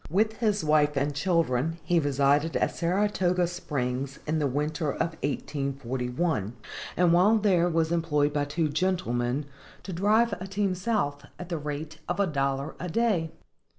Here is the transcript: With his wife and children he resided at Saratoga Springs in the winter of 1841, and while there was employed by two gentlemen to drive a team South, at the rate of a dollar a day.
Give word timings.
With 0.09 0.37
his 0.37 0.63
wife 0.63 0.97
and 0.97 1.13
children 1.13 1.77
he 1.83 1.99
resided 1.99 2.57
at 2.57 2.75
Saratoga 2.75 3.45
Springs 3.45 4.17
in 4.25 4.39
the 4.39 4.47
winter 4.47 4.89
of 4.89 5.11
1841, 5.21 6.53
and 6.97 7.13
while 7.13 7.37
there 7.37 7.69
was 7.69 7.91
employed 7.91 8.33
by 8.33 8.45
two 8.45 8.67
gentlemen 8.67 9.45
to 9.83 9.93
drive 9.93 10.33
a 10.41 10.47
team 10.47 10.73
South, 10.73 11.25
at 11.37 11.49
the 11.49 11.59
rate 11.59 11.99
of 12.09 12.19
a 12.19 12.25
dollar 12.25 12.73
a 12.79 12.89
day. 12.89 13.29